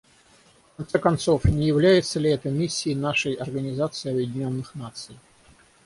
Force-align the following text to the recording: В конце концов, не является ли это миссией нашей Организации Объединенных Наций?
В 0.73 0.77
конце 0.77 0.97
концов, 0.97 1.45
не 1.45 1.67
является 1.67 2.19
ли 2.19 2.31
это 2.31 2.49
миссией 2.49 2.95
нашей 2.95 3.35
Организации 3.35 4.09
Объединенных 4.11 4.73
Наций? 4.73 5.19